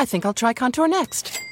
[0.00, 1.42] I think I'll try Contour next.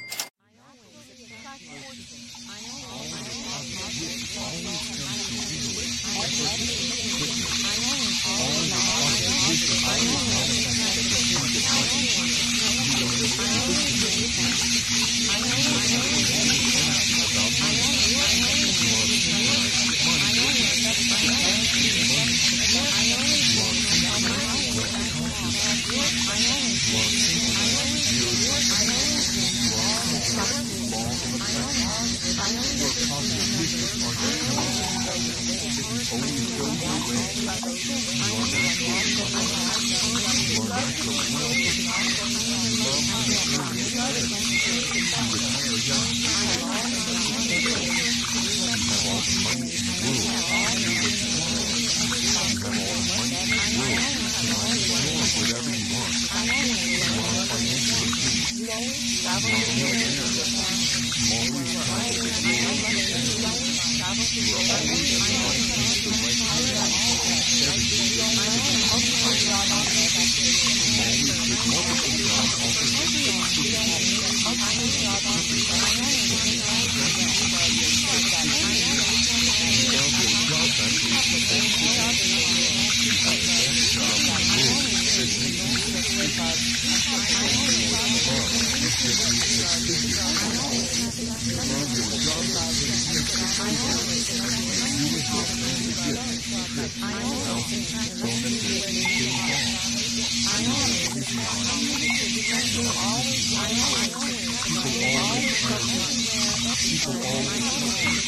[106.89, 108.28] Chico Paulo.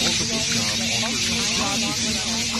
[0.00, 2.59] Multiple job offers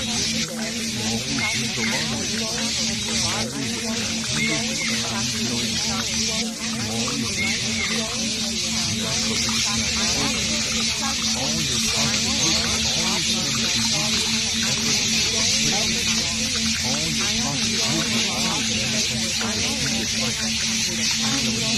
[0.00, 0.04] All
[21.44, 21.77] your